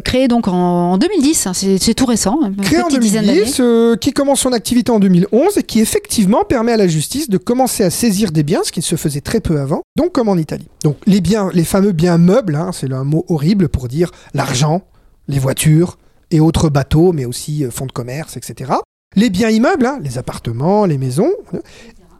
[0.04, 3.38] Créée donc en, en 2010, hein, c'est tout récent, une Créé en petite dizaine d'années.
[3.38, 7.30] 2010, euh, qui commence son activité en 2011 et qui effectivement permet à la justice
[7.30, 10.28] de commencer à saisir des biens, ce qui se faisait très peu avant, donc comme
[10.28, 10.66] en Italie.
[10.82, 14.82] Donc les biens, les fameux biens meubles, hein, c'est un mot horrible pour dire l'argent,
[15.28, 15.98] les voitures
[16.32, 18.72] et autres bateaux, mais aussi euh, fonds de commerce, etc.
[19.16, 21.30] Les biens immeubles, hein, les appartements, les maisons,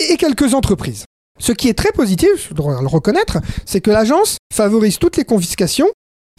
[0.09, 1.05] et quelques entreprises.
[1.39, 5.25] Ce qui est très positif, je dois le reconnaître, c'est que l'agence favorise toutes les
[5.25, 5.89] confiscations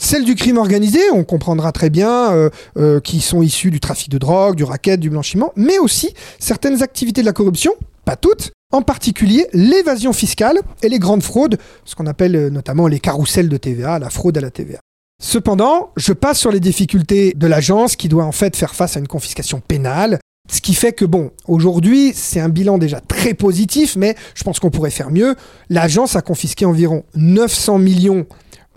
[0.01, 4.09] celles du crime organisé, on comprendra très bien, euh, euh, qui sont issues du trafic
[4.09, 8.51] de drogue, du racket, du blanchiment, mais aussi certaines activités de la corruption, pas toutes,
[8.73, 13.47] en particulier l'évasion fiscale et les grandes fraudes, ce qu'on appelle euh, notamment les carousels
[13.47, 14.79] de TVA, la fraude à la TVA.
[15.21, 18.99] Cependant, je passe sur les difficultés de l'agence qui doit en fait faire face à
[18.99, 20.17] une confiscation pénale,
[20.49, 24.59] ce qui fait que bon, aujourd'hui, c'est un bilan déjà très positif, mais je pense
[24.59, 25.35] qu'on pourrait faire mieux.
[25.69, 28.25] L'agence a confisqué environ 900 millions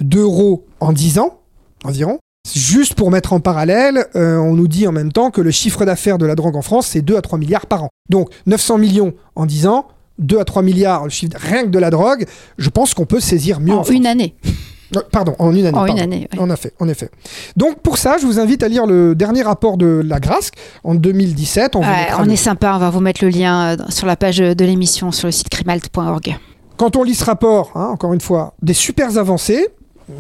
[0.01, 1.41] d'euros en 10 ans,
[1.85, 2.19] environ.
[2.55, 5.85] Juste pour mettre en parallèle, euh, on nous dit en même temps que le chiffre
[5.85, 7.89] d'affaires de la drogue en France, c'est 2 à 3 milliards par an.
[8.11, 11.79] Donc 900 millions en 10 ans, 2 à 3 milliards, le chiffre rien que de
[11.79, 12.27] la drogue,
[12.59, 14.35] je pense qu'on peut saisir mieux en, En une année.
[14.97, 15.79] Euh, Pardon, en une année.
[15.79, 16.39] En une année, ouais.
[16.39, 17.11] En effet, en effet.
[17.57, 20.95] Donc pour ça, je vous invite à lire le dernier rapport de la Grasque en
[20.95, 21.77] 2017.
[21.77, 21.87] On, Ouais,
[22.19, 24.65] on le- est sympa, on va vous mettre le lien euh, sur la page de
[24.65, 26.37] l'émission sur le site crimalt.org.
[26.77, 29.69] Quand on lit ce rapport, hein, encore une fois, des super avancées,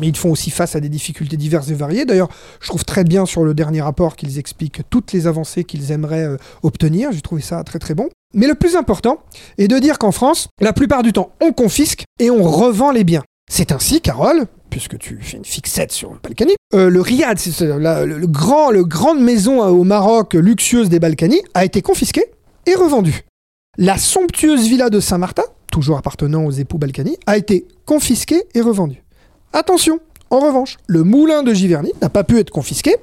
[0.01, 2.05] mais ils font aussi face à des difficultés diverses et variées.
[2.07, 2.29] D'ailleurs,
[2.61, 6.25] je trouve très bien sur le dernier rapport qu'ils expliquent toutes les avancées qu'ils aimeraient
[6.25, 7.11] euh, obtenir.
[7.13, 8.09] J'ai trouvé ça très très bon.
[8.33, 9.19] Mais le plus important
[9.59, 13.05] est de dire qu'en France, la plupart du temps, on confisque et on revend les
[13.05, 13.23] biens.
[13.51, 17.51] C'est ainsi, Carole, puisque tu fais une fixette sur le Balkany, euh, le Riad, c'est
[17.51, 21.65] ce- la- le, le grand, le grande maison euh, au Maroc luxueuse des Balkany, a
[21.65, 22.25] été confisquée
[22.67, 23.23] et revendue.
[23.77, 29.03] La somptueuse villa de Saint-Martin, toujours appartenant aux époux Balkany, a été confisquée et revendue.
[29.53, 32.97] Attention, en revanche, le moulin de Giverny n'a pas pu être confisqué,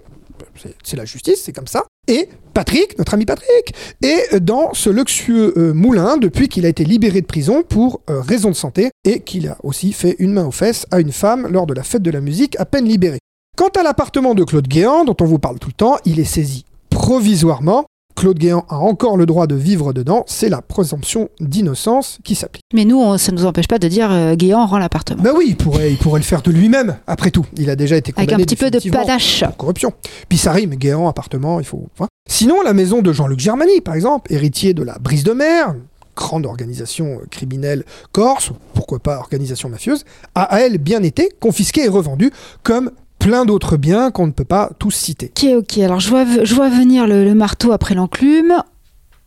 [0.84, 5.54] c'est la justice, c'est comme ça, et Patrick, notre ami Patrick, est dans ce luxueux
[5.58, 9.22] euh, moulin depuis qu'il a été libéré de prison pour euh, raison de santé et
[9.22, 12.02] qu'il a aussi fait une main aux fesses à une femme lors de la fête
[12.02, 13.20] de la musique à peine libérée.
[13.58, 16.26] Quant à l'appartement de Claude Guéant, dont on vous parle tout le temps, il est
[16.26, 17.86] saisi provisoirement.
[18.16, 22.64] Claude Guéant a encore le droit de vivre dedans, c'est la présomption d'innocence qui s'applique.
[22.74, 25.22] Mais nous, on- ça ne nous empêche pas de dire euh, Guéant rend l'appartement.
[25.24, 27.46] Ben oui, il pourrait, il pourrait le faire de lui-même, après tout.
[27.58, 29.44] Il a déjà été Avec condamné un petit peu de panache.
[29.46, 29.94] pour corruption.
[30.30, 31.88] Puis ça rime, Guéant, appartement, il faut...
[32.30, 35.76] Sinon, la maison de Jean-Luc Germany, par exemple, héritier de la Brise de Mer,
[36.16, 40.04] grande organisation euh, criminelle corse, ou pourquoi pas organisation mafieuse,
[40.36, 42.32] a à elle bien été confisquée et revendue,
[42.64, 45.32] comme plein d'autres biens qu'on ne peut pas tous citer.
[45.38, 45.78] Ok, ok.
[45.78, 48.56] Alors je vois, je vois venir le, le marteau après l'enclume.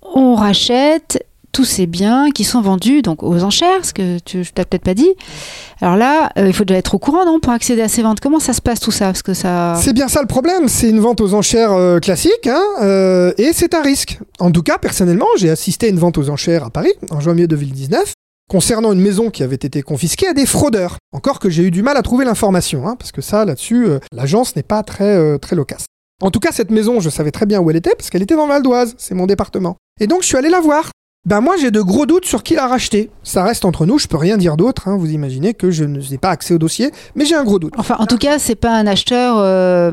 [0.02, 4.64] On rachète tous ces biens qui sont vendus donc aux enchères, ce que tu t'ai
[4.64, 5.10] peut-être pas dit.
[5.80, 8.18] Alors là, euh, il faut déjà être au courant, non, pour accéder à ces ventes.
[8.20, 9.06] Comment ça se passe tout ça?
[9.06, 9.76] Parce que ça.
[9.80, 13.52] C'est bien ça le problème, c'est une vente aux enchères euh, classique, hein, euh, et
[13.52, 14.18] c'est un risque.
[14.40, 17.46] En tout cas, personnellement, j'ai assisté à une vente aux enchères à Paris, en janvier
[17.46, 18.12] 2019,
[18.48, 20.98] concernant une maison qui avait été confisquée à des fraudeurs.
[21.12, 23.98] Encore que j'ai eu du mal à trouver l'information, hein, parce que ça, là-dessus, euh,
[24.12, 25.86] l'agence n'est pas très, euh, très loquace.
[26.22, 28.36] En tout cas, cette maison, je savais très bien où elle était, parce qu'elle était
[28.36, 29.76] dans Val d'Oise, c'est mon département.
[30.00, 30.90] Et donc, je suis allé la voir.
[31.26, 33.10] Ben moi, j'ai de gros doutes sur qui l'a racheté.
[33.22, 36.18] Ça reste entre nous, je peux rien dire d'autre, hein, vous imaginez que je n'ai
[36.18, 37.72] pas accès au dossier, mais j'ai un gros doute.
[37.78, 39.90] Enfin, en tout cas, c'est pas un acheteur euh,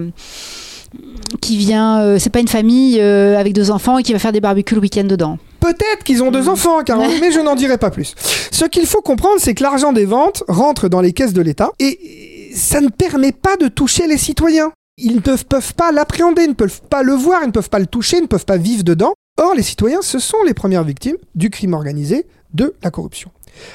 [1.39, 2.19] qui vient.
[2.19, 5.05] c'est pas une famille avec deux enfants et qui va faire des barbecues le week-end
[5.05, 5.37] dedans.
[5.61, 8.13] Peut-être qu'ils ont deux enfants, Carole, mais je n'en dirai pas plus.
[8.51, 11.71] Ce qu'il faut comprendre, c'est que l'argent des ventes rentre dans les caisses de l'État
[11.79, 14.71] et ça ne permet pas de toucher les citoyens.
[14.97, 17.87] Ils ne peuvent pas l'appréhender, ne peuvent pas le voir, ils ne peuvent pas le
[17.87, 19.13] toucher, ne peuvent pas vivre dedans.
[19.39, 23.31] Or, les citoyens, ce sont les premières victimes du crime organisé, de la corruption.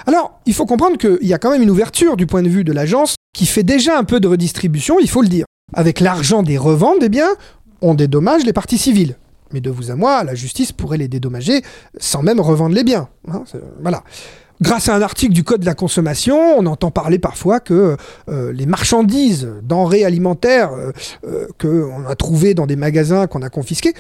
[0.07, 2.65] Alors, il faut comprendre qu'il y a quand même une ouverture du point de vue
[2.65, 5.47] de l'agence qui fait déjà un peu de redistribution, il faut le dire.
[5.75, 7.35] Avec l'argent des reventes des biens,
[7.81, 9.17] on dédommage les parties civiles.
[9.53, 11.63] Mais de vous à moi, la justice pourrait les dédommager
[11.99, 13.09] sans même revendre les biens.
[13.29, 13.45] Hein,
[13.81, 14.03] voilà.
[14.63, 17.97] Grâce à un article du Code de la consommation, on entend parler parfois que
[18.29, 20.93] euh, les marchandises, denrées alimentaires euh,
[21.27, 23.93] euh, qu'on a trouvées dans des magasins qu'on a confisqués,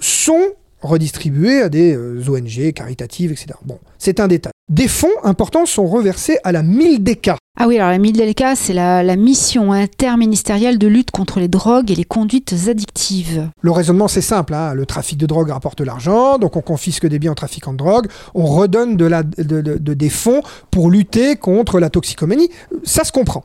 [0.00, 3.54] sont redistribués à des ONG caritatives, etc.
[3.64, 4.51] Bon, c'est un détail.
[4.68, 7.36] Des fonds importants sont reversés à la Mildeca.
[7.58, 11.94] Ah oui, alors la Mildeca, c'est la, mission interministérielle de lutte contre les drogues et
[11.94, 13.50] les conduites addictives.
[13.60, 14.54] Le raisonnement, c'est simple.
[14.54, 14.72] Hein.
[14.74, 18.06] Le trafic de drogue rapporte l'argent, donc on confisque des biens en trafiquant de drogue,
[18.34, 22.48] on redonne de la, des fonds pour lutter contre la toxicomanie.
[22.84, 23.44] Ça se comprend.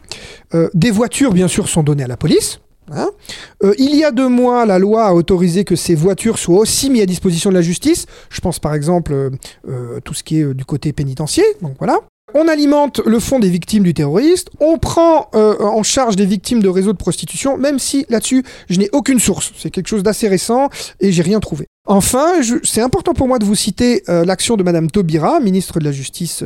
[0.53, 2.61] Euh, des voitures, bien sûr, sont données à la police.
[2.91, 3.09] Hein.
[3.63, 6.89] Euh, il y a deux mois, la loi a autorisé que ces voitures soient aussi
[6.89, 8.05] mises à disposition de la justice.
[8.29, 9.29] Je pense par exemple euh,
[9.67, 11.45] euh, tout ce qui est du côté pénitentiaire.
[11.61, 11.99] Donc voilà.
[12.33, 16.67] On alimente le fonds des victimes du terroriste, on prend en charge des victimes de
[16.67, 19.53] réseaux de prostitution, même si là-dessus je n'ai aucune source.
[19.57, 20.67] C'est quelque chose d'assez récent
[20.99, 21.67] et j'ai rien trouvé.
[21.85, 22.33] Enfin,
[22.65, 26.43] c'est important pour moi de vous citer l'action de Madame Taubira, ministre de la Justice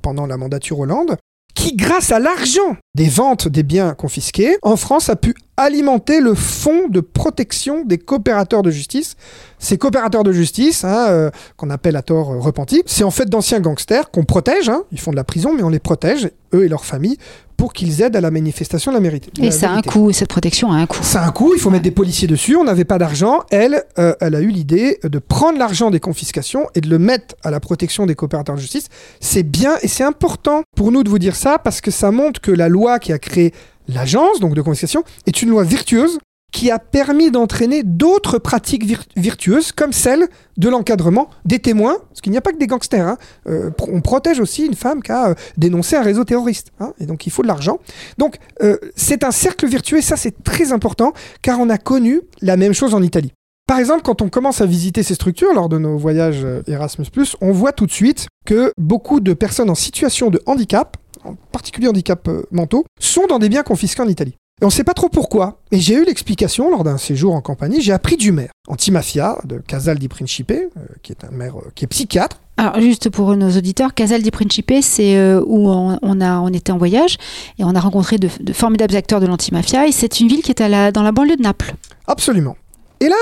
[0.00, 1.18] pendant la mandature Hollande,
[1.58, 6.34] qui, grâce à l'argent des ventes des biens confisqués, en France a pu alimenter le
[6.34, 9.16] fonds de protection des coopérateurs de justice.
[9.58, 13.28] Ces coopérateurs de justice, hein, euh, qu'on appelle à tort euh, repentis, c'est en fait
[13.28, 14.84] d'anciens gangsters qu'on protège, hein.
[14.92, 17.18] ils font de la prison, mais on les protège, eux et leurs familles,
[17.58, 20.28] pour qu'ils aident à la manifestation de la, mérite, et ça a un coût, cette
[20.28, 21.02] protection a un coût.
[21.02, 23.40] Ça a un coût, il faut mettre des policiers dessus, on n'avait pas d'argent.
[23.50, 27.34] Elle, euh, elle a eu l'idée de prendre l'argent des confiscations et de le mettre
[27.42, 28.88] à la protection des coopérateurs de justice.
[29.20, 32.40] C'est bien et c'est important pour nous de vous dire ça parce que ça montre
[32.40, 33.52] que la loi qui a créé
[33.88, 36.18] l'agence donc de confiscation est une loi virtueuse
[36.52, 38.84] qui a permis d'entraîner d'autres pratiques
[39.16, 43.06] virtueuses comme celle de l'encadrement des témoins, parce qu'il n'y a pas que des gangsters.
[43.06, 43.18] Hein.
[43.46, 47.06] Euh, on protège aussi une femme qui a euh, dénoncé un réseau terroriste, hein, et
[47.06, 47.78] donc il faut de l'argent.
[48.16, 52.22] Donc euh, c'est un cercle vertueux, et ça c'est très important, car on a connu
[52.40, 53.32] la même chose en Italie.
[53.66, 57.06] Par exemple, quand on commence à visiter ces structures lors de nos voyages Erasmus,
[57.42, 61.86] on voit tout de suite que beaucoup de personnes en situation de handicap, en particulier
[61.86, 64.36] handicap mentaux, sont dans des biens confisqués en Italie.
[64.60, 65.60] Et on ne sait pas trop pourquoi.
[65.70, 67.80] Et j'ai eu l'explication lors d'un séjour en compagnie.
[67.80, 70.66] J'ai appris du maire antimafia de Casal di Principe, euh,
[71.02, 72.40] qui est un maire euh, qui est psychiatre.
[72.56, 76.72] Alors juste pour nos auditeurs, Casal di Principe, c'est euh, où on, a, on était
[76.72, 77.18] en voyage
[77.58, 79.86] et on a rencontré de, formidables acteurs de l'antimafia.
[79.86, 81.74] Et c'est une ville qui est à la, dans la banlieue de Naples.
[82.08, 82.56] Absolument.
[82.98, 83.16] Et là,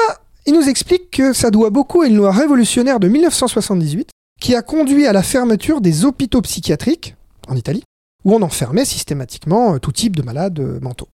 [0.46, 4.08] il nous explique que ça doit beaucoup à une loi révolutionnaire de 1978
[4.40, 7.14] qui a conduit à la fermeture des hôpitaux psychiatriques
[7.48, 7.82] en Italie,
[8.24, 11.08] où on enfermait systématiquement tout type de malades mentaux.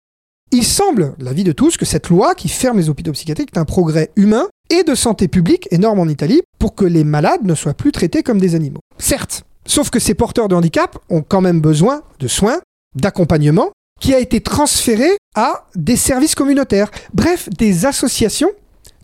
[0.55, 3.65] Il semble, l'avis de tous, que cette loi qui ferme les hôpitaux psychiatriques est un
[3.65, 7.73] progrès humain et de santé publique énorme en Italie pour que les malades ne soient
[7.73, 8.79] plus traités comme des animaux.
[8.99, 12.61] Certes, sauf que ces porteurs de handicap ont quand même besoin de soins,
[12.93, 18.51] d'accompagnement, qui a été transféré à des services communautaires, bref, des associations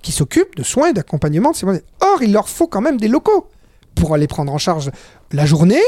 [0.04, 1.84] qui s'occupent de soins et d'accompagnement de ces malades.
[2.02, 3.48] Or, il leur faut quand même des locaux
[3.96, 4.92] pour aller prendre en charge
[5.32, 5.82] la journée,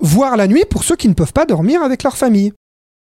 [0.00, 2.52] voire la nuit pour ceux qui ne peuvent pas dormir avec leur famille.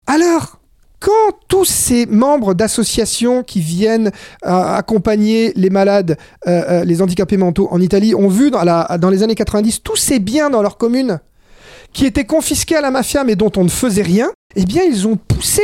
[0.07, 0.59] Alors,
[1.03, 4.13] quand tous ces membres d'associations qui viennent
[4.47, 9.23] euh, accompagner les malades, euh, euh, les handicapés mentaux en Italie, ont vu dans, les
[9.25, 11.19] années 90 tous ces biens dans leur commune
[11.93, 15.09] qui étaient confisqués à la mafia mais dont on ne faisait rien, eh bien ils
[15.09, 15.63] ont poussé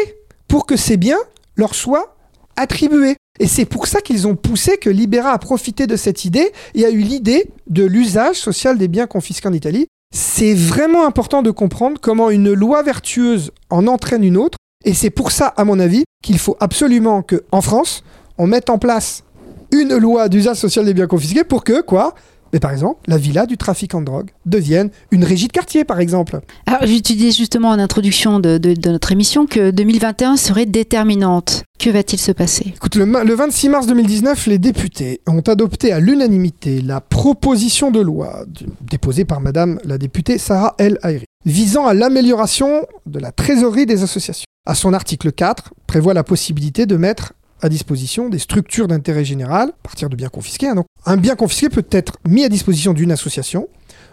[0.49, 1.21] pour que ces biens
[1.57, 2.17] leur soient
[2.57, 3.15] attribués.
[3.39, 6.85] Et c'est pour ça qu'ils ont poussé que Libera a profité de cette idée et
[6.85, 9.87] a eu l'idée de l'usage social des biens confisqués en Italie.
[10.13, 15.11] C'est vraiment important de comprendre comment une loi vertueuse en entraîne une autre et c'est
[15.11, 18.05] pour ça, à mon avis, qu'il faut absolument qu'en France,
[18.39, 19.25] on mette en place
[19.73, 22.15] une loi d'usage social des biens confisqués pour que, quoi
[22.53, 26.01] mais par exemple, la villa du trafic en drogue devienne une régie de quartier, par
[26.01, 26.41] exemple.
[26.67, 31.65] Alors, tu disais justement en introduction de, notre émission que 2021 serait déterminante.
[31.79, 32.73] Que va-t-il se passer?
[32.75, 38.01] Écoute, le, le, 26 mars 2019, les députés ont adopté à l'unanimité la proposition de
[38.01, 38.45] loi
[38.81, 44.03] déposée par Madame la députée Sarah El Haïri visant à l'amélioration de la trésorerie des
[44.03, 44.45] associations.
[44.69, 49.71] À son article 4, prévoit la possibilité de mettre à disposition des structures d'intérêt général
[49.71, 50.69] à partir de biens confisqués.
[50.69, 50.85] Hein.
[51.07, 53.71] un bien confisqué peut être mis à disposition d'une association,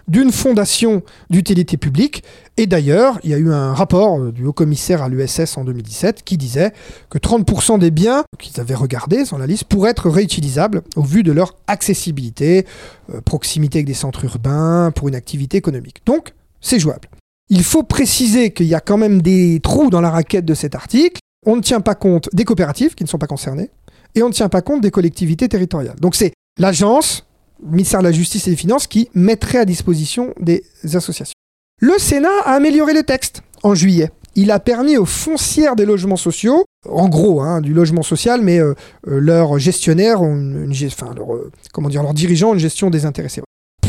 [0.08, 2.24] d'une fondation d'utilité publique.
[2.56, 6.24] Et d'ailleurs, il y a eu un rapport euh, du haut-commissaire à l'USS en 2017
[6.24, 6.72] qui disait
[7.10, 11.24] que 30% des biens qu'ils avaient regardés sur la liste pourraient être réutilisables au vu
[11.24, 12.65] de leur accessibilité,
[13.13, 15.98] euh, proximité avec des centres urbains, pour une activité économique.
[16.06, 17.10] Donc, c'est jouable.
[17.49, 20.75] Il faut préciser qu'il y a quand même des trous dans la raquette de cet
[20.75, 21.19] article.
[21.45, 23.69] on ne tient pas compte des coopératives qui ne sont pas concernées
[24.15, 25.97] et on ne tient pas compte des collectivités territoriales.
[25.99, 27.27] Donc c'est l'agence,
[27.63, 30.63] le ministère de la Justice et des Finances qui mettrait à disposition des
[30.95, 31.36] associations.
[31.79, 34.10] Le Sénat a amélioré le texte en juillet.
[34.36, 38.60] Il a permis aux foncières des logements sociaux, en gros hein, du logement social, mais
[38.60, 38.73] euh,
[39.08, 43.41] euh, leurs gestionnaires, enfin, leur, euh, comment dire, leurs dirigeants une gestion désintéressée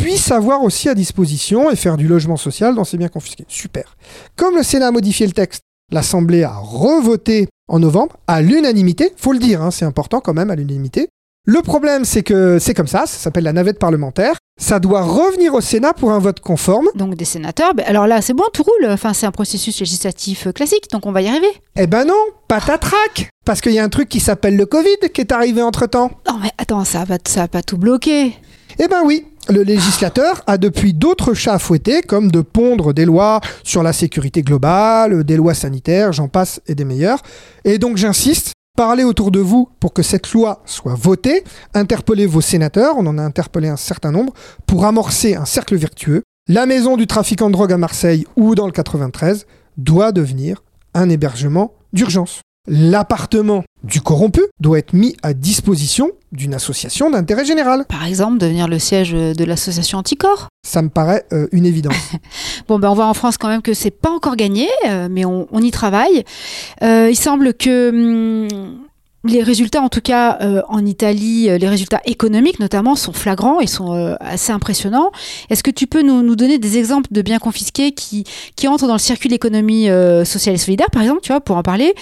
[0.07, 3.45] puissent avoir aussi à disposition et faire du logement social dans ces biens confisqués.
[3.49, 3.97] Super.
[4.37, 9.33] Comme le Sénat a modifié le texte, l'Assemblée a revoté en novembre à l'unanimité, faut
[9.33, 11.09] le dire, hein, c'est important quand même à l'unanimité.
[11.45, 14.37] Le problème, c'est que c'est comme ça, ça s'appelle la navette parlementaire.
[14.61, 16.87] Ça doit revenir au Sénat pour un vote conforme.
[16.95, 18.89] Donc des sénateurs, ben alors là c'est bon, tout roule.
[18.89, 21.51] Enfin c'est un processus législatif euh, classique, donc on va y arriver.
[21.77, 22.15] Eh ben non,
[22.47, 26.13] patatrac Parce qu'il y a un truc qui s'appelle le Covid qui est arrivé entre-temps.
[26.29, 28.35] Non mais attends, ça va, ça va pas tout bloquer.
[28.79, 33.05] Eh ben oui, le législateur a depuis d'autres chats à fouetter, comme de pondre des
[33.05, 37.23] lois sur la sécurité globale, des lois sanitaires, j'en passe et des meilleures.
[37.65, 42.41] Et donc j'insiste, parlez autour de vous pour que cette loi soit votée, interpellez vos
[42.41, 44.33] sénateurs, on en a interpellé un certain nombre,
[44.67, 46.23] pour amorcer un cercle vertueux.
[46.49, 50.63] La maison du trafiquant de drogue à Marseille ou dans le 93 doit devenir
[50.95, 52.41] un hébergement d'urgence.
[52.69, 57.85] L'appartement du corrompu doit être mis à disposition d'une association d'intérêt général.
[57.89, 60.49] Par exemple, devenir le siège de l'association Anticorps.
[60.67, 61.95] Ça me paraît euh, une évidence.
[62.69, 65.25] bon, ben on voit en France quand même que c'est pas encore gagné, euh, mais
[65.25, 66.25] on, on, y travaille.
[66.83, 67.91] Euh, il semble que.
[67.91, 68.86] Hum,
[69.27, 73.61] les résultats, en tout cas euh, en Italie, euh, les résultats économiques notamment, sont flagrants
[73.61, 75.11] et sont euh, assez impressionnants.
[75.51, 78.25] Est-ce que tu peux nous, donner des exemples de biens confisqués qui,
[78.57, 79.89] qui entrent dans le circuit de l'économie
[80.25, 81.95] sociale et solidaire, par exemple, tu vois, pour en parler,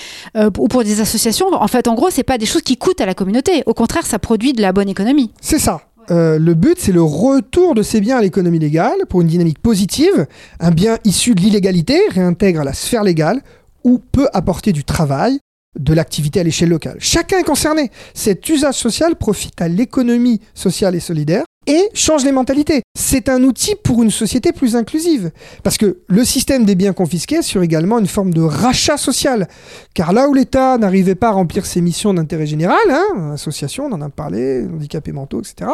[0.58, 1.46] ou pour des associations?
[1.52, 3.62] En fait, en gros, c'est pas des choses qui coûtent à la communauté.
[3.66, 5.30] Au contraire, ça produit de la bonne économie.
[5.40, 5.82] C'est ça.
[6.08, 10.26] Le but, c'est le retour de ces biens à l'économie légale pour une dynamique positive.
[10.58, 13.40] Un bien issu de l'illégalité réintègre la sphère légale
[13.84, 15.38] ou peut apporter du travail,
[15.78, 16.96] de l'activité à l'échelle locale.
[16.98, 17.90] Chacun est concerné.
[18.14, 22.82] Cet usage social profite à l'économie sociale et solidaire et change les mentalités.
[22.98, 25.30] C'est un outil pour une société plus inclusive.
[25.62, 29.48] Parce que le système des biens confisqués assure également une forme de rachat social.
[29.94, 33.92] Car là où l'État n'arrivait pas à remplir ses missions d'intérêt général, hein, association, on
[33.92, 35.70] en a parlé, handicapés mentaux, etc.,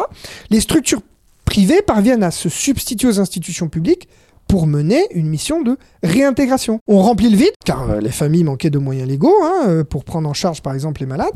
[0.49, 1.01] les structures
[1.45, 4.07] privées parviennent à se substituer aux institutions publiques
[4.51, 6.81] pour mener une mission de réintégration.
[6.85, 10.03] On remplit le vide, car euh, les familles manquaient de moyens légaux hein, euh, pour
[10.03, 11.31] prendre en charge par exemple les malades,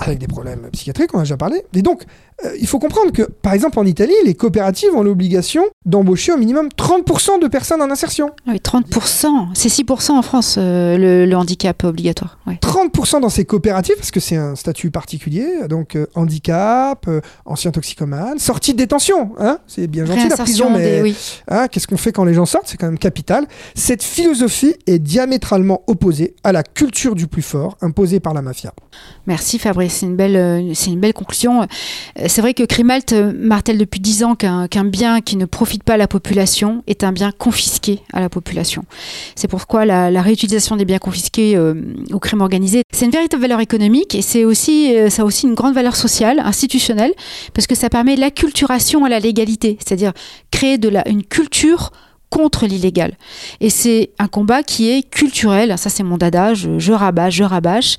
[0.00, 1.62] avec des problèmes psychiatriques, on a déjà parlé.
[1.74, 2.04] Et donc,
[2.44, 6.36] euh, il faut comprendre que, par exemple, en Italie, les coopératives ont l'obligation d'embaucher au
[6.36, 8.30] minimum 30% de personnes en insertion.
[8.46, 9.48] Oui, 30%.
[9.54, 12.38] C'est 6% en France, euh, le, le, handicap obligatoire.
[12.46, 12.58] Ouais.
[12.62, 17.08] 30% dans ces coopératives, parce que c'est un statut particulier, donc euh, handicap,
[17.44, 19.32] ancien toxicomane, sortie de détention.
[19.38, 21.16] Hein c'est bien gentil la prison, mais des, oui.
[21.48, 22.68] hein, qu'est-ce qu'on fait quand les gens sortent?
[22.68, 23.46] C'est quand même capital.
[23.74, 28.72] Cette philosophie est diamétralement opposée à la culture du plus fort imposée par la mafia.
[29.26, 31.66] Merci Fabrice, c'est une belle, c'est une belle conclusion
[32.26, 35.94] c'est vrai que Crimalt martèle depuis dix ans qu'un qu bien qui ne profite pas
[35.94, 38.84] à la population est un bien confisqué à la population.
[39.34, 41.74] C'est pourquoi la, réutilisation des biens confisqués euh,
[42.12, 45.46] au crime organisé, c'est une véritable valeur économique et c'est aussi, euh, ça a aussi
[45.46, 47.12] une grande valeur sociale, institutionnelle,
[47.54, 50.12] parce que ça permet l'acculturation à la légalité, c'est-à-dire
[50.50, 51.92] créer de une culture
[52.30, 53.14] contre l'illégal.
[53.60, 56.92] Et c'est un combat qui est culturel, ça c'est mon dada, je, je
[57.30, 57.96] je rabâche,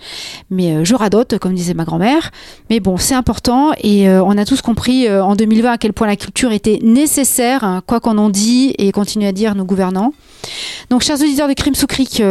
[0.49, 2.31] mais euh, je radote, comme disait ma grand-mère.
[2.69, 5.93] Mais bon, c'est important et euh, on a tous compris euh, en 2020 à quel
[5.93, 9.65] point la culture était nécessaire, hein, quoi qu'on en dit et continue à dire nos
[9.65, 10.13] gouvernants.
[10.89, 12.21] Donc, chers auditeurs de Crime sous Cric,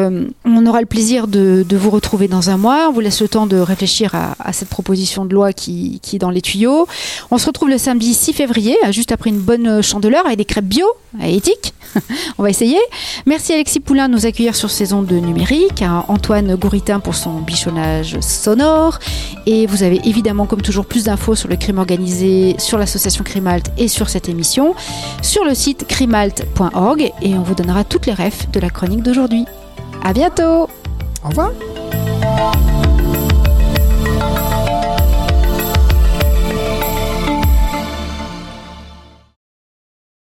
[0.45, 2.89] on aura le plaisir de, vous retrouver dans un mois.
[2.89, 6.31] On vous laisse le temps de réfléchir à, cette proposition de loi qui, est dans
[6.31, 6.87] les tuyaux.
[7.31, 10.65] On se retrouve le samedi 6 février, juste après une bonne chandeleur avec des crêpes
[10.65, 10.87] bio,
[11.21, 11.75] à éthique.
[12.39, 12.79] On va essayer.
[13.27, 17.15] Merci Alexis Poulain de nous accueillir sur ces ondes de numérique, à Antoine Gouritin pour
[17.15, 18.99] son bichonnage sonore.
[19.47, 23.71] Et vous avez évidemment, comme toujours, plus d'infos sur le crime organisé, sur l'association Crimalt
[23.79, 24.75] et sur cette émission
[25.23, 29.45] sur le site crimalt.org et on vous donnera toutes les refs de la chronique d'aujourd'hui.
[30.03, 30.67] À bientôt.
[31.23, 31.51] Au revoir.